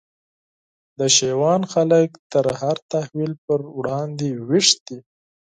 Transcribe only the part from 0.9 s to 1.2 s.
د